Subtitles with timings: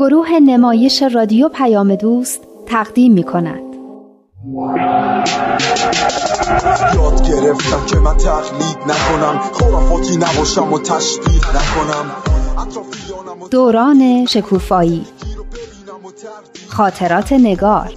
[0.00, 3.62] گروه نمایش رادیو پیام دوست تقدیم می کند.
[6.94, 12.10] یاد گرفتم که من تقلید نکنم خرافاتی نباشم و تشبیه نکنم.
[13.50, 15.06] دوران شکوفایی.
[16.68, 17.92] خاطرات نگار.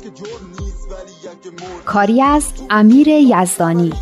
[1.86, 3.93] کاری از امیر یزدانی.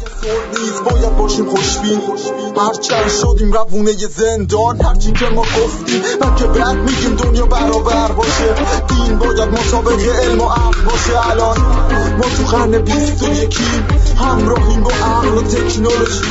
[0.86, 2.00] باید باشیم خوشبین.
[2.57, 6.02] هرچند شدیم روونه زندان هرچی که ما گفتیم
[6.38, 7.45] که بعد میگیم دنیا
[9.82, 11.57] باید مطابق علم و عقل باشه الان.
[12.18, 13.64] ما تو قرن بیست و یکی
[14.20, 16.24] همراهیم با عقل و تکنولوژی.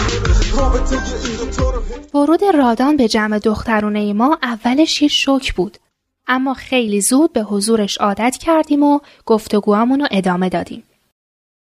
[0.57, 5.79] رابطه این ورود رادان به جمع دخترونه ما اولش یه شوک بود.
[6.27, 10.83] اما خیلی زود به حضورش عادت کردیم و گفتگوامون رو ادامه دادیم.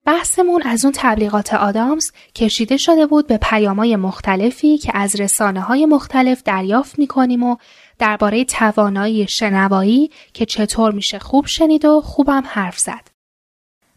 [0.06, 2.04] بحثمون از اون تبلیغات آدامز
[2.34, 7.56] کشیده شده بود به پیامای مختلفی که از رسانه های مختلف دریافت می‌کنیم و
[7.98, 13.08] درباره توانایی شنوایی که چطور میشه خوب شنید و خوبم حرف زد.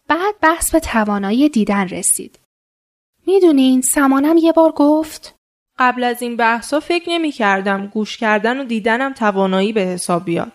[0.07, 2.39] بعد بحث به توانایی دیدن رسید.
[3.27, 5.35] می‌دونین سمانم یه بار گفت
[5.79, 10.51] قبل از این بحثا فکر نمی کردم گوش کردن و دیدنم توانایی به حساب بیاد.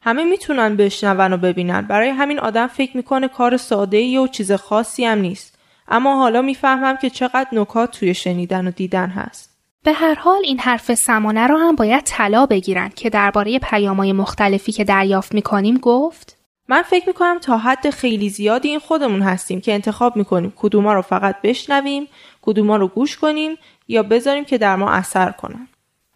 [0.00, 4.52] همه می‌تونن بشنون و ببینن برای همین آدم فکر می‌کنه کار ساده ای و چیز
[4.52, 9.51] خاصی هم نیست اما حالا می‌فهمم که چقدر نکات توی شنیدن و دیدن هست
[9.84, 14.72] به هر حال این حرف سمانه رو هم باید طلا بگیرن که درباره پیامای مختلفی
[14.72, 16.38] که دریافت می‌کنیم گفت
[16.68, 21.02] من فکر می‌کنم تا حد خیلی زیادی این خودمون هستیم که انتخاب می‌کنیم کدوما رو
[21.02, 22.08] فقط بشنویم
[22.42, 23.56] کدوما رو گوش کنیم
[23.88, 25.68] یا بذاریم که در ما اثر کنن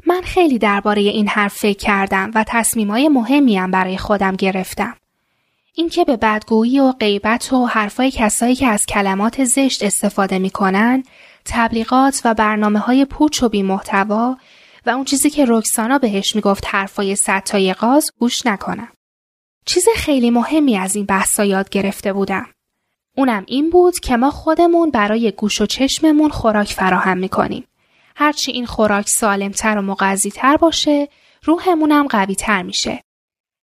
[0.07, 4.97] من خیلی درباره این حرف فکر کردم و تصمیمای مهمی هم برای خودم گرفتم.
[5.75, 11.03] اینکه به بدگویی و غیبت و حرفای کسایی که از کلمات زشت استفاده می‌کنن،
[11.47, 14.37] تبلیغات و برنامه های پوچ و بی محتوا
[14.87, 18.89] و اون چیزی که رکسانا بهش می‌گفت حرفای ستای غاز گوش نکنم.
[19.67, 22.47] چیز خیلی مهمی از این بحثا یاد گرفته بودم.
[23.17, 27.65] اونم این بود که ما خودمون برای گوش و چشممون خوراک فراهم می‌کنیم.
[28.17, 31.09] هرچی این خوراک سالمتر و مقضیتر باشه
[31.43, 33.03] روحمونم قوی تر میشه.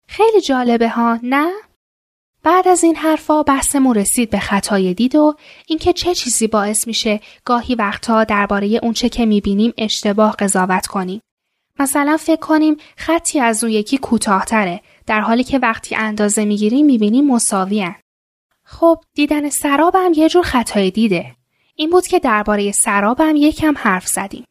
[0.07, 1.51] خیلی جالبه ها نه؟
[2.43, 5.35] بعد از این حرفا بحثمون رسید به خطای دید و
[5.67, 11.21] اینکه چه چیزی باعث میشه گاهی وقتها درباره اونچه که می‌بینیم اشتباه قضاوت کنیم.
[11.79, 17.27] مثلا فکر کنیم خطی از اون یکی کوتاهتره در حالی که وقتی اندازه می‌گیریم می‌بینیم
[17.27, 17.95] مساویان.
[18.63, 21.35] خب دیدن سرابم یه جور خطای دیده.
[21.75, 24.45] این بود که درباره سرابم یکم حرف زدیم.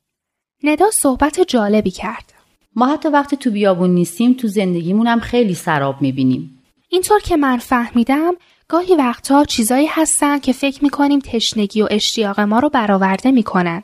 [0.63, 2.33] ندا صحبت جالبی کرد.
[2.77, 6.62] ما حتی وقتی تو بیابون نیستیم تو زندگیمون هم خیلی سراب می‌بینیم.
[6.93, 8.35] اینطور که من فهمیدم
[8.69, 13.83] گاهی وقتها چیزایی هستن که فکر می‌کنیم تشنگی و اشتیاق ما رو برآورده می‌کنن.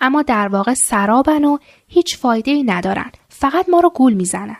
[0.00, 1.58] اما در واقع سرابن و
[1.88, 3.12] هیچ فایده ای ندارن.
[3.28, 4.56] فقط ما رو گول می‌زنن.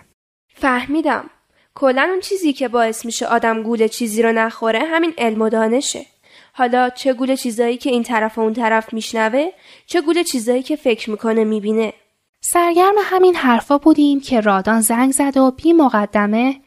[0.55, 1.31] فهمیدم.
[1.75, 6.07] کلا اون چیزی که باعث میشه آدم گول چیزی رو نخوره همین علم و دانشه.
[6.53, 9.49] حالا چه گول چیزایی که این طرف و اون طرف میشنوه
[9.87, 11.93] چه گول چیزایی که فکر می‌کنه می‌بینه
[12.41, 16.61] سرگرم همین حرفا بودیم که رادان زنگ زد و بی مقدمه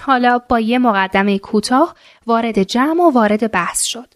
[0.00, 1.94] حالا با یه مقدمه کوتاه
[2.26, 4.14] وارد جمع و وارد بحث شد.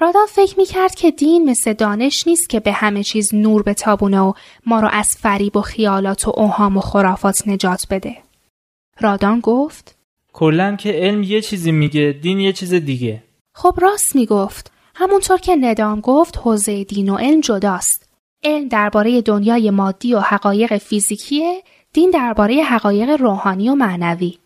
[0.00, 4.20] رادان فکر می‌کرد که دین مثل دانش نیست که به همه چیز نور به تابونه
[4.20, 4.32] و
[4.66, 8.16] ما رو از فریب و خیالات و اوهام و خرافات نجات بده.
[9.00, 9.96] رادان گفت
[10.32, 13.22] کلا که علم یه چیزی میگه دین یه چیز دیگه.
[13.54, 14.72] خب راست می‌گفت.
[14.94, 18.08] همونطور که ندام گفت حوزه دین و علم جداست.
[18.44, 21.62] علم درباره دنیای مادی و حقایق فیزیکیه،
[21.92, 24.38] دین درباره حقایق روحانی و معنوی.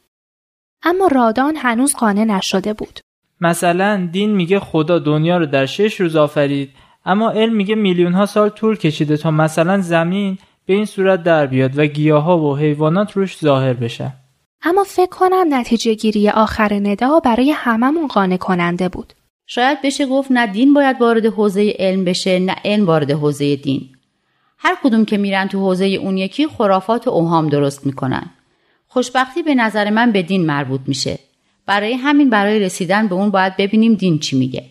[0.82, 3.00] اما رادان هنوز قانع نشده بود.
[3.40, 6.70] مثلا دین میگه خدا دنیا رو در شش روز آفرید
[7.04, 11.46] اما علم میگه میلیون ها سال طول کشیده تا مثلا زمین به این صورت در
[11.46, 14.12] بیاد و گیاها و حیوانات روش ظاهر بشن.
[14.62, 19.12] اما فکر کنم نتیجه گیری آخر ندا برای هممون قانع کننده بود.
[19.46, 23.88] شاید بشه گفت نه دین باید وارد حوزه علم بشه نه علم وارد حوزه دین.
[24.58, 28.30] هر کدوم که میرن تو حوزه اون یکی خرافات و اوهام درست می‌کنن.
[28.92, 31.18] خوشبختی به نظر من به دین مربوط میشه.
[31.66, 34.64] برای همین برای رسیدن به اون باید ببینیم دین چی میگه.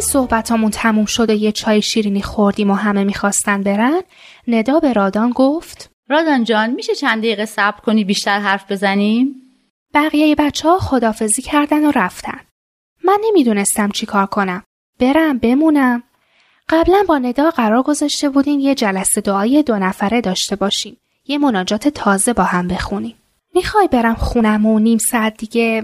[0.00, 4.00] صحبتامون تموم شد و یه چای شیرینی خوردیم و همه می‌خواستن برن
[4.48, 9.34] ندا به رادان گفت رادان جان میشه چند دقیقه صبر کنی بیشتر حرف بزنیم؟
[9.94, 12.40] بقیه بچه ها خدافزی کردن و رفتن.
[13.04, 14.62] من نمی‌دونستم چی کار کنم.
[15.00, 16.02] برم بمونم.
[16.68, 20.96] قبلا با ندا قرار گذاشته بودیم یه جلسه دعایی دو نفره داشته باشیم.
[21.26, 23.14] یه مناجات تازه با هم بخونیم.
[23.54, 25.82] می‌خوای برم خونم و نیم ساعت دیگه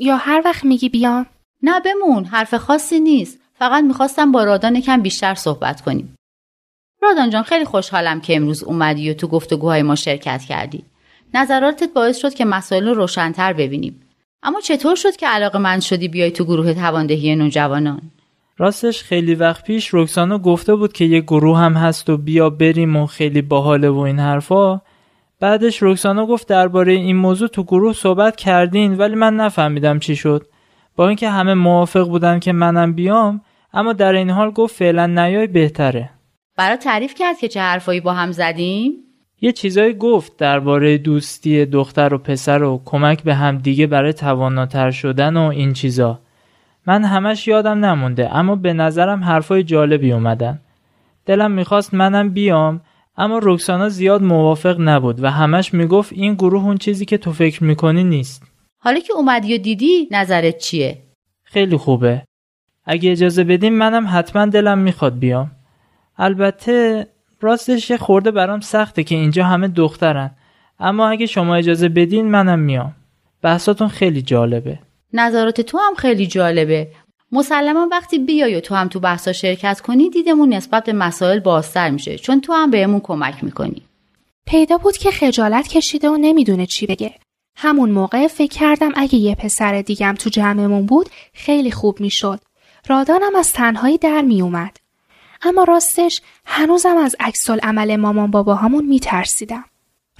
[0.00, 1.26] یا هر وقت میگی بیام؟
[1.62, 3.38] نه بمون حرف خاصی نیست.
[3.58, 6.16] فقط می‌خواستم با رادان کم بیشتر صحبت کنیم.
[7.02, 10.84] رادان جان خیلی خوشحالم که امروز اومدی و تو گفتگوهای ما شرکت کردی.
[11.34, 14.02] نظراتت باعث شد که مسائل رو روشنتر ببینیم.
[14.42, 18.00] اما چطور شد که علاقه من شدی بیای تو گروه تواندهی نوجوانان؟
[18.58, 22.96] راستش خیلی وقت پیش رکسانا گفته بود که یه گروه هم هست و بیا بریم
[22.96, 24.80] و خیلی باحاله و این حرفا
[25.40, 30.46] بعدش رکسانا گفت درباره این موضوع تو گروه صحبت کردین ولی من نفهمیدم چی شد
[30.96, 33.40] با اینکه همه موافق بودن که منم بیام
[33.72, 36.10] اما در این حال گفت فعلا نیای بهتره.
[36.56, 38.92] برای تعریف کرد که چه حرفایی با هم زدیم؟
[39.40, 44.90] یه چیزایی گفت درباره دوستی دختر و پسر و کمک به هم دیگه برای تواناتر
[44.90, 46.20] شدن و این چیزا.
[46.86, 50.60] من همش یادم نمونده اما به نظرم حرفای جالبی اومدن.
[51.26, 52.80] دلم می‌خواست منم بیام
[53.16, 57.64] اما رکسانا زیاد موافق نبود و همش می‌گفت این گروه اون چیزی که تو فکر
[57.64, 58.42] می‌کنی نیست.
[58.78, 61.02] حالا که اومدی و دیدی نظرت چیه؟
[61.44, 62.25] خیلی خوبه.
[62.86, 65.50] اگه اجازه بدیم منم حتما دلم می‌خواد بیام.
[66.18, 67.06] البته
[67.40, 70.30] راستش یه خورده برام سخته که اینجا همه دخترن.
[70.80, 72.94] اما اگه شما اجازه بدین منم میام.
[73.42, 74.78] بحثاتون خیلی جالبه.
[75.12, 76.88] نظرات تو هم خیلی جالبه.
[77.32, 81.90] مسلما وقتی بیای و تو هم تو بحثا شرکت کنی دیدمون نسبت به مسائل بازتر
[81.90, 83.82] میشه چون تو هم بهمون کمک می‌کنی.
[84.46, 87.14] پیدا بود که خجالت کشیده و نمی‌دونه چی بگه.
[87.56, 92.40] همون موقع فکر کردم اگه یه پسر دیگم تو جمعمون بود خیلی خوب می‌شد.
[92.88, 94.76] رادانم از تنهایی در میومد
[95.42, 99.64] اما راستش هنوزم از عکس عمل مامان باباهامون میترسیدم.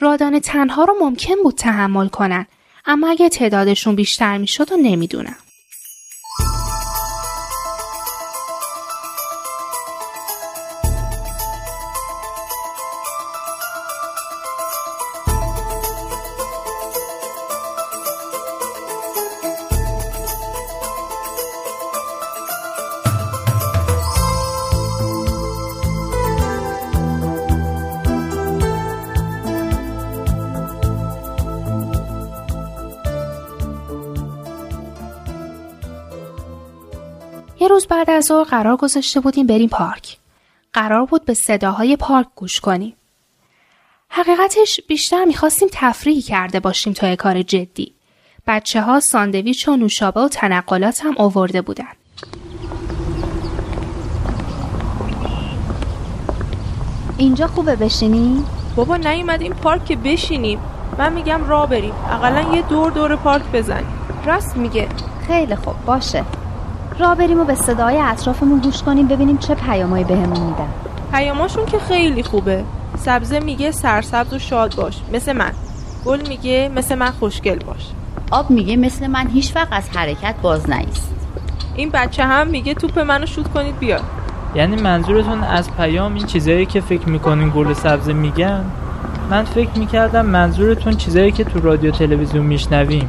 [0.01, 2.47] رادان تنها رو ممکن بود تحمل کنن
[2.87, 5.37] اما اگه تعدادشون بیشتر می‌شد و نمی‌دونم.
[37.67, 40.17] یه روز بعد از ظهر قرار گذاشته بودیم بریم پارک.
[40.73, 42.97] قرار بود به صداهای پارک گوش کنیم.
[44.09, 47.93] حقیقتش بیشتر می‌خواستیم تفریحی کرده باشیم تا کار جدی.
[48.47, 51.93] بچه ها ساندویچ و نوشابه و تنقلات هم آورده بودن.
[57.17, 58.45] اینجا خوبه بشینی؟
[58.77, 60.61] بابا نیومدیم پارک که بشینیم
[60.99, 64.89] من میگم را بریم اقلا یه دور دور پارک بزنیم راست میگه
[65.27, 66.25] خیلی خوب باشه
[66.99, 70.69] را بریم و به صدای اطرافمون گوش کنیم ببینیم چه پیامایی بهمون میدن.
[71.13, 72.65] پیاماشون که خیلی خوبه.
[72.97, 75.53] سبزه میگه سرسبز و شاد باش مثل من.
[76.05, 77.91] گل میگه مثل من خوشگل باش.
[78.31, 81.15] آب میگه مثل من هیچ وقت از حرکت باز نیست.
[81.77, 84.03] این بچه هم میگه توپ منو شوت کنید بیاد
[84.55, 88.65] یعنی منظورتون از پیام این چیزایی که فکر می‌کنین گل سبزه میگن؟
[89.31, 93.09] من فکر می‌کردم منظورتون چیزایی که تو رادیو تلویزیون میشنویم.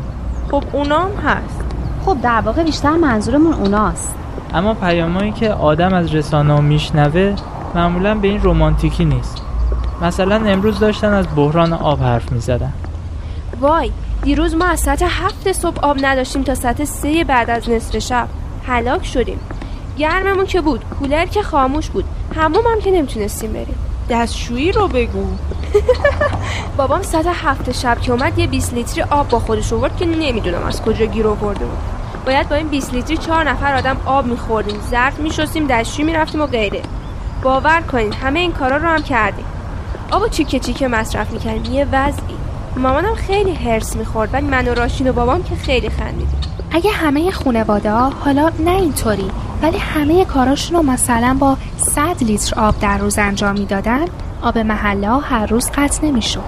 [0.52, 1.67] خب اونام هست.
[2.08, 4.16] خب در واقع بیشتر منظورمون اوناست.
[4.54, 7.36] اما پیامایی که آدم از رسانه میشنوه
[7.76, 9.42] معمولا به این رومانتیکی نیست.
[10.02, 12.74] مثلا امروز داشتن از بحران آب حرف می‌زدن.
[13.62, 13.92] وای
[14.24, 18.28] دیروز ما از ساعت هفت صبح آب نداشتیم تا ساعت سه بعد از نصف شب.
[18.68, 19.40] هلاک شدیم.
[19.98, 22.06] گرممون که بود کولر که خاموش بود.
[22.36, 23.76] هموم هم که نمی‌تونستیم بریم.
[24.10, 25.26] دستشویی رو بگو.
[26.78, 30.64] بابام ساعت هفت شب که اومد یه 20 لیتری آب با خودش آورد که نمی‌دونم
[30.64, 31.97] از کجا گیر آورده بود
[32.28, 36.46] باید با این 20 لیتری چهار نفر آدم آب میخوردیم زرد میشستیم دستشویی می‌رفتیم و
[36.46, 36.82] غیره.
[37.44, 39.46] باور کنین همه این کارا رو هم کردیم.
[40.12, 41.74] آب چیکه چیکه مصرف می‌کردیم.
[41.74, 42.38] یه وضعی.
[42.78, 46.42] مامانم خیلی هرس می‌خورد ولی من و راشین و بابام که خیلی خندیدیم.
[46.72, 49.32] اگه همه خونواده ها حالا نه اینطوری
[49.62, 54.06] ولی همه کاراشون رو مثلا با 100 لیتر آب در روز انجام می‌دادن
[54.42, 56.44] آب محله ها هر روز قطع نمی‌شد.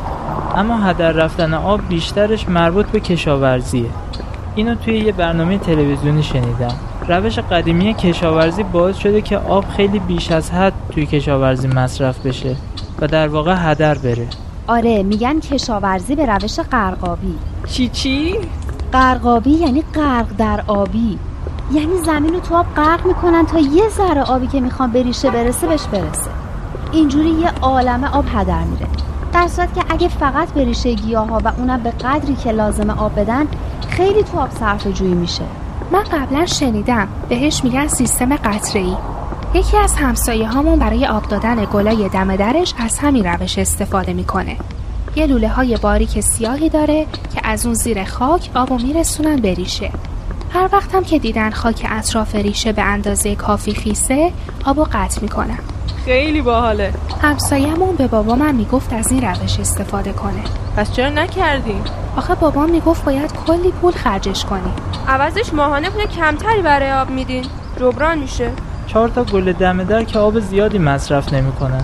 [0.55, 3.89] اما هدر رفتن آب بیشترش مربوط به کشاورزیه.
[4.55, 6.75] اینو توی یه برنامه تلویزیونی شنیدم.
[7.07, 12.55] روش قدیمی کشاورزی باعث شده که آب خیلی بیش از حد توی کشاورزی مصرف بشه
[13.01, 14.27] و در واقع هدر بره.
[14.67, 17.35] آره میگن کشاورزی به روش قرقابی
[17.67, 18.35] چی چی؟
[18.91, 21.19] قرقابی یعنی غرق در آبی.
[21.71, 25.67] یعنی زمین رو تو آب غرق می‌کنن تا یه ذره آبی که می‌خوان بریشه برسه
[25.67, 26.29] بهش برسه.
[26.91, 28.87] اینجوری یه عالمه آب هدر میره.
[29.33, 32.93] در صورت که اگه فقط به ریشه گیاه ها و اونم به قدری که لازمه
[32.93, 33.47] آب بدن
[33.89, 35.43] خیلی تو آب صرف جویی میشه.
[35.91, 37.07] من قبلا شنیدم.
[37.29, 38.95] بهش میگن سیستم قطره ای
[39.53, 44.57] یکی از همسایه هامون برای آب دادن گلای دم درش از همین روش استفاده می‌کنه.
[45.15, 47.05] یه لوله های باریک سیاهی داره
[47.35, 49.91] که از اون زیر خاک آبو میرسونن به ریشه.
[50.53, 54.31] هر وقتم که دیدن خاک اطراف ریشه به اندازه کافی خیسه
[54.65, 55.59] آبو قطع می‌کنن.
[56.05, 56.93] خیلی باحاله.
[57.21, 60.43] همسایه‌مون به بابامم می‌گفت از این روش استفاده کنه.
[60.77, 61.83] پس چرا نکردیم
[62.17, 64.71] آخه بابام می‌گفت باید کلی پول خرجش کنی.
[65.07, 67.45] عوضش ماهانه پول کمتری برای آب میدین.
[67.79, 68.51] جبران میشه.
[68.87, 71.83] چهار تا گل دمه در که آب زیادی مصرف نمی‌کنن.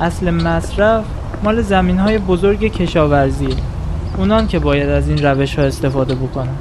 [0.00, 1.04] اصل مصرف
[1.44, 3.56] مال زمین های بزرگ کشاورزیه.
[4.16, 6.54] اونان که باید از این روش ها استفاده بکنن.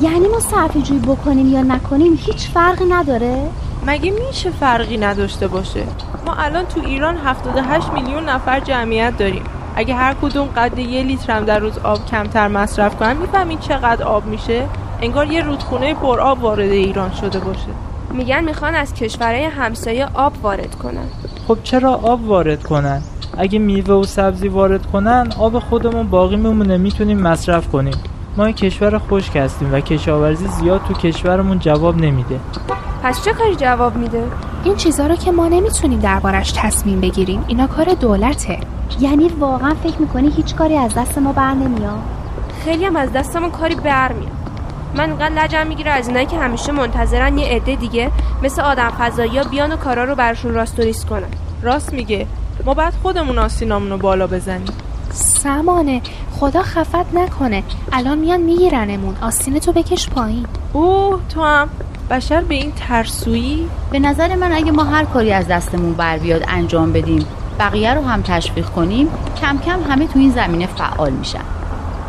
[0.00, 3.42] یعنی ما صرف جویی بکنیم یا نکنیم هیچ فرقی نداره؟
[3.86, 5.82] مگه میشه فرقی نداشته باشه؟
[6.26, 9.42] ما الان تو ایران 78 میلیون نفر جمعیت داریم.
[9.76, 14.04] اگه هر کدوم قد یه لیتر هم در روز آب کمتر مصرف کنن می‌فهمین چقدر
[14.04, 14.66] آب میشه؟
[15.00, 17.68] انگار یه رودخونه پر آب وارد ایران شده باشه.
[18.10, 21.06] میگن می‌خوان از کشورهای همسایه آب وارد کنن.
[21.48, 23.02] خب چرا آب وارد کنن؟
[23.38, 27.94] اگه میوه و سبزی وارد کنن آب خودمون باقی میمونه می‌تونیم مصرف کنیم.
[28.36, 32.40] ما کشور خشک هستیم و کشاورزی زیاد تو کشورمون جواب نمیده.
[33.02, 34.24] پس چه کاری جواب میده؟
[34.64, 37.44] این چیزا رو که ما نمی‌تونیم دربارش تصمیم بگیریم.
[37.48, 38.60] اینا کار دولته.
[39.00, 41.98] یعنی واقعا فکر می‌کنی هیچ کاری از دست ما بر نمیاد؟
[42.64, 44.30] خیلی هم از دستمون کاری برمیاد
[44.94, 48.10] من اینقدر لجم می‌گیره از اینایی که همیشه منتظرن یه عده دیگه
[48.42, 51.28] مثل آدم فضایی بیان و کارا رو برشون راست و ریست کنن.
[51.62, 52.26] راست میگه
[52.64, 54.72] ما بعد خودمون آسینامون رو بالا بزنیم.
[55.12, 57.62] سمانه خدا خفت نکنه.
[57.92, 59.16] الان میان میگیرنمون.
[59.22, 60.46] آستین تو بکش پایین.
[60.72, 61.68] اوه تو هم.
[62.10, 66.44] بشر به این ترسویی؟ به نظر من اگه ما هر کاری از دستمون بر بیاد
[66.48, 67.26] انجام بدیم
[67.58, 69.08] بقیه رو هم تشویق کنیم
[69.40, 71.44] کم کم همه تو این زمینه فعال میشن.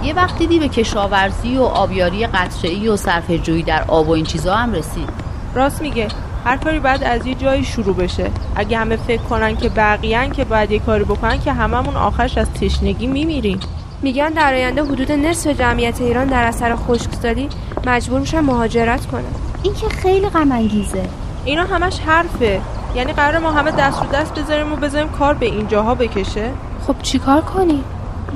[0.04, 4.26] یه وقت دیدی به کشاورزی و آبیاری قطره‌ای و صرفه جویی در آب و این
[4.26, 5.10] چیزا هم رسید؟
[5.56, 6.08] راست میگه.
[6.46, 8.32] هر کاری باید از یه جایی شروع بشه.
[8.56, 12.54] اگه همه فکر کنن که بقیه‌ن که باید یه کاری بکنن که هممون آخرش از
[12.54, 13.60] تشنگی میمیریم.
[14.02, 17.50] میگن در آینده حدود نصف جمعیت ایران در اثر خشکسالی
[17.88, 19.51] مجبور میشن مهاجرت کنن.
[19.64, 21.10] این که خیلی غم انگیزه.
[21.46, 22.62] اینا همش حرفه.
[22.96, 26.52] یعنی قرار ما همه دست رو دست بذاریم و بذاریم کار به اینجاها بکشه.
[26.88, 27.84] خب چیکار کنی؟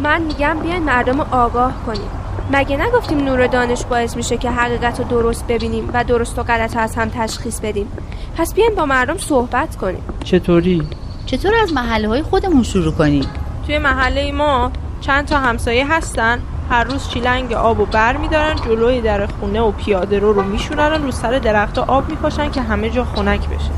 [0.04, 2.10] من میگم بیاین مردم آگاه کنیم.
[2.52, 6.76] مگه نگفتیم نور دانش باعث میشه که حقیقت رو درست ببینیم و درست و غلط
[6.76, 7.88] رو از هم تشخیص بدیم؟
[8.38, 10.04] پس بیاین با مردم صحبت کنیم.
[10.24, 10.88] چطوری؟
[11.26, 13.26] چطور از محله های خودمون شروع کنیم
[13.66, 16.40] توی محله ما چند تا همسایه هستن.
[16.70, 21.04] هر روز چیلنگ آب و بر میدارن جلوی در خونه و پیاده رو رو میشونن
[21.04, 23.72] رو سر درخت آب میپاشن که همه جا خنک بشه.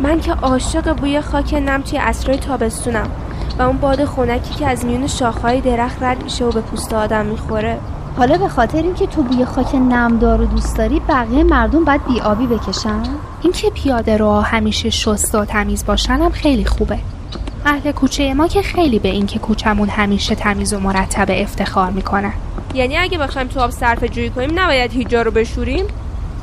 [0.00, 3.10] من که عاشق بوی خاک نم توی عصرهای تابستونم
[3.58, 7.26] و اون باد خنکی که از میون شاخهای درخت رد میشه و به پوست آدم
[7.26, 7.78] می‌خوره.
[8.16, 12.46] حالا به خاطر اینکه تو بوی خاک نمدار و دوست داری بقیه مردم باید بیابی
[12.46, 13.02] بکشن؟
[13.42, 16.98] اینکه پیاده رو همیشه شست و تمیز باشن هم خیلی خوبه.
[17.68, 22.32] اهل کوچه ما که خیلی به اینکه کوچمون همیشه تمیز و مرتبه افتخار می‌کنن.
[22.74, 25.84] یعنی اگه بخوایم تو آب صرف جویی کنیم نباید هیچ جا رو بشوریم.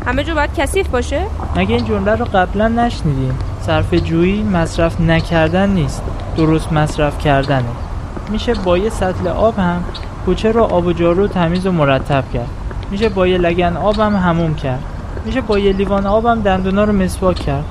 [0.05, 1.21] همه جا باید کثیف باشه.
[1.55, 6.03] مگه این جمله رو قبلا نشنیدیم صرف جویی مصرف نکردن نیست
[6.37, 7.63] درست مصرف کردنه.
[8.29, 9.83] میشه با یه سطل آب هم
[10.25, 12.49] کوچه رو آب و جارو تمیز و مرتب کرد.
[12.91, 14.83] میشه با یه لگن آب هم هموم کرد.
[15.25, 17.65] میشه با یه لیوان آب هم دندونا رو مسواک کرد.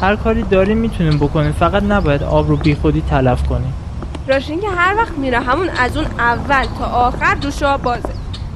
[0.00, 1.52] هر کاری داریم می‌تونیم بکنیم.
[1.52, 3.74] فقط نباید آب رو بی خودی تلف کنیم.
[4.28, 8.08] راشین که هر وقت میره همون از اون اول تا آخر دوش آب بازه.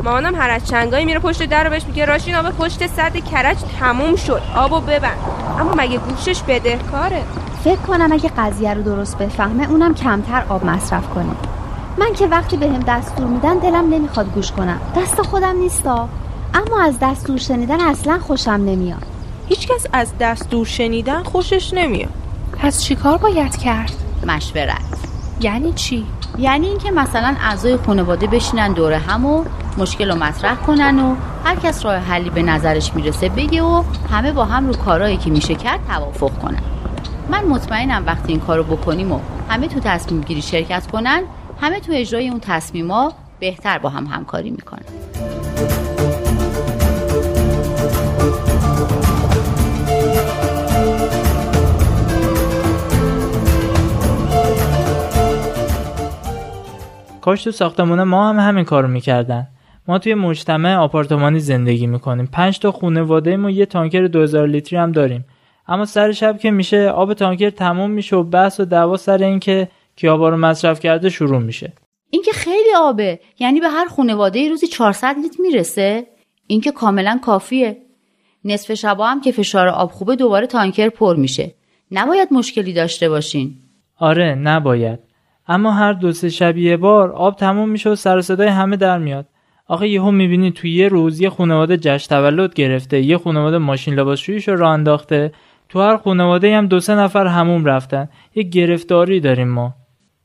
[0.05, 3.57] مامانم هر از چنگایی میره پشت در رو بهش میگه راشین آب پشت سد کرج
[3.81, 5.17] تموم شد آبو ببند.
[5.61, 7.23] اما مگه گوشش بدهکاره؟
[7.65, 11.33] فکر کنم اگه قضیه رو درست بفهمه اونم کمتر آب مصرف کنه.
[11.99, 14.81] من که وقتی بهم به دستور میدن دلم نمی‌خواد گوش کنم.
[14.97, 16.09] دست خودم نیستا.
[16.55, 19.12] اما از دستور شنیدن اصلا خوشم نمیاد.
[19.53, 22.13] هیچکس از دستور شنیدن خوشش نمیاد.
[22.59, 23.93] پس چیکار باید کرد؟
[24.27, 24.99] مشورت.
[25.41, 26.07] یعنی چی؟
[26.39, 29.45] یعنی اینکه مثلا اعضای خانواده بشینن دور هم و
[29.79, 34.33] مشکل رو مطرح کنن و هر کس راه حلی به نظرش می‌رسه بگه و همه
[34.33, 36.63] با هم رو کارهایی که میشه کرد توافق کنن.
[37.31, 41.23] من مطمئنم وقتی این کارو بکنیم و همه تو تصمیم گیری شرکت کنن
[41.61, 44.85] همه تو اجرای اون تصمیما بهتر با هم همکاری می‌کنن.
[57.23, 59.49] کاش تو ساختمون ما هم همین کارو می‌کردن.
[59.89, 62.27] ما توی مجتمع آپارتمانی زندگی می‌کنیم.
[62.27, 65.25] پنج تا خانواده ما یه تانکر 2000 لیتری هم داریم.
[65.69, 69.41] اما سر شب که میشه آب تانکر تموم میشه و بحث و دعوا سر این
[69.41, 71.73] که که آبا رو مصرف کرده شروع میشه.
[72.11, 73.21] این که خیلی آبه.
[73.39, 76.07] یعنی به هر خانواده روزی 400 لیتر می‌رسه.
[76.47, 77.77] این که کاملا کافیه.
[78.45, 81.55] نصف شبا هم که فشار آب خوبه دوباره تانکر پر میشه.
[81.91, 83.55] نباید مشکلی داشته باشین.
[83.99, 85.12] آره نباید.
[85.49, 88.99] اما هر دو سه شب یه بار آب تموم میشه و سر صدای همه در
[88.99, 89.27] میاد.
[89.67, 94.49] آخه یهو می‌بینی تو یه روز یه خانواده جشن تولد گرفته یه خانواده ماشین لباسشوییش
[94.49, 95.33] رو راه انداخته.
[95.69, 98.09] تو هر خانواده هم دو سه نفر هموم رفتن.
[98.35, 99.75] یه گرفتاری داریم ما.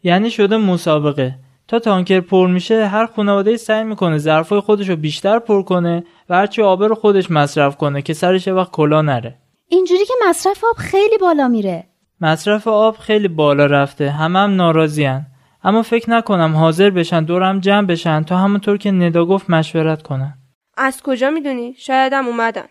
[0.03, 1.35] یعنی شده مسابقه.
[1.67, 6.35] تا تانکر پر میشه هر خانواده سعی می‌کنه ظرفای خودش رو بیشتر پر کنه و
[6.35, 9.35] هرچی آب رو خودش مصرف کنه که سرش وقت کلا نره.
[9.69, 11.87] اینجوری که مصرف آب خیلی بالا میره.
[12.21, 14.11] مصرف آب خیلی بالا رفته.
[14.11, 15.25] همه هم ناراضیان
[15.63, 20.37] اما فکر نکنم حاضر بشن دورم جمع بشن تا همونطور که ندا گفت مشورت کنن.
[20.77, 22.65] از کجا می‌دونی؟ شاید هم اومدن.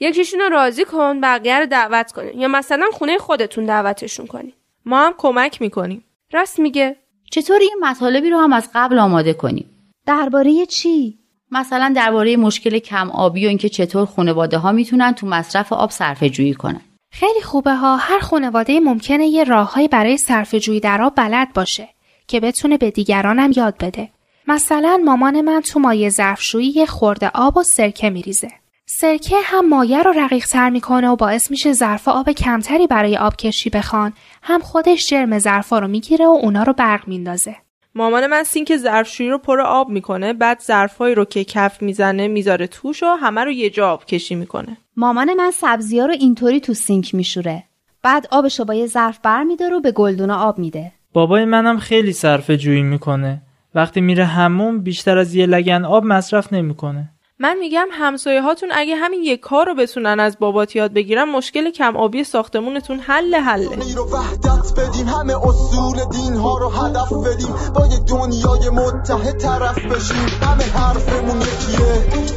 [0.00, 4.54] یکیشون رو راضی کن بقیه رو دعوت کنه یا مثلا خونه خودتون دعوتشون کنی.
[4.86, 6.04] ما هم کمک می‌کنیم.
[6.32, 6.96] راست میگه.
[7.30, 9.70] چطور این مطالبی رو هم از قبل آماده کنیم؟
[10.06, 11.18] درباره چی؟
[11.50, 16.28] مثلا درباره مشکل کم آبی و اینکه چطور خانواده ها می‌تونن تو مصرف آب صرفه
[16.28, 16.80] جویی کنن.
[17.10, 21.88] خیلی خوبه ها هر خانواده ممکنه یه راههایی برای صرفه جویی در آب بلد باشه
[22.26, 24.08] که بتونه به دیگرانم یاد بده.
[24.46, 28.50] مثلا مامان من تو مایه ظرفشویی یه خورده آب و سرکه میریزه.
[28.86, 33.36] سرکه هم مایه رو رقیق تر می‌کنه و باعث میشه ظرف آب کمتری برای آب
[33.36, 34.12] کشی بخوان.
[34.42, 37.56] هم خودش جرم ظرفا رو می‌گیره و اونا رو برق میندازه.
[37.94, 42.66] مامان من سینک ظرفشویی رو پر آب می‌کنه بعد ظرفایی رو که کف می‌زنه می‌ذاره
[42.66, 44.76] توش و همه رو یه جا آب کشی می‌کنه.
[45.00, 47.64] مامان من سبزی ها رو اینطوری تو سینک میشوره.
[48.02, 50.92] بعد آبش رو با یه ظرف بر میداره و به گلدونا آب میده.
[51.12, 53.42] بابای منم خیلی صرفه جویی می‌کنه.
[53.74, 57.10] وقتی میره حموم بیشتر از یه لگن آب مصرف نمی‌کنه.
[57.40, 61.70] من میگم همسایه هاتون اگه همین یک کار رو بتونن از بابات یاد بگیرن مشکل
[61.70, 63.94] کم آبی ساختمونتون حل حله.
[63.96, 69.78] رو وحدت بدیم همه اصول دین ها رو هدف بدیم با یه دنیای متحد طرف
[69.78, 71.92] بشیم همه حرفمون یکیه.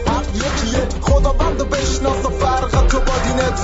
[0.08, 1.02] حق یکیه.
[1.02, 3.60] خدا بند و بشناس و فرق تو با دینت.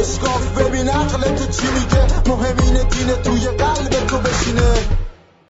[0.00, 2.06] اشکاف ببین عقل تو چی میگه.
[2.28, 5.05] مهمین دین توی قلب تو بشینه.